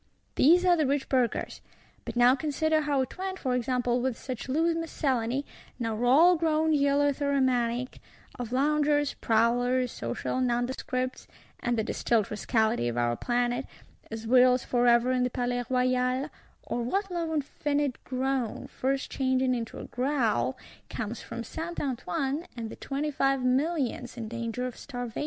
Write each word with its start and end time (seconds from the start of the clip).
—These 0.33 0.65
are 0.65 0.75
the 0.75 0.87
rich 0.87 1.07
Burghers: 1.07 1.61
but 2.05 2.15
now 2.15 2.33
consider 2.35 2.81
how 2.81 3.03
it 3.03 3.19
went, 3.19 3.37
for 3.37 3.53
example, 3.53 4.01
with 4.01 4.17
such 4.17 4.49
loose 4.49 4.75
miscellany, 4.75 5.45
now 5.77 6.03
all 6.03 6.35
grown 6.37 6.71
eleutheromaniac, 6.73 7.99
of 8.39 8.51
Loungers, 8.51 9.13
Prowlers, 9.21 9.91
social 9.91 10.39
Nondescripts 10.41 11.27
(and 11.59 11.77
the 11.77 11.83
distilled 11.83 12.31
Rascality 12.31 12.87
of 12.87 12.97
our 12.97 13.15
Planet), 13.15 13.67
as 14.09 14.23
whirls 14.23 14.63
forever 14.63 15.11
in 15.11 15.21
the 15.21 15.29
Palais 15.29 15.65
Royal;—or 15.69 16.81
what 16.81 17.11
low 17.11 17.35
infinite 17.35 18.03
groan, 18.03 18.65
first 18.65 19.11
changing 19.11 19.53
into 19.53 19.77
a 19.77 19.85
growl, 19.85 20.57
comes 20.89 21.21
from 21.21 21.43
Saint 21.43 21.79
Antoine, 21.79 22.47
and 22.57 22.71
the 22.71 22.75
Twenty 22.75 23.11
five 23.11 23.43
Millions 23.43 24.17
in 24.17 24.27
danger 24.27 24.65
of 24.65 24.75
starvation! 24.75 25.19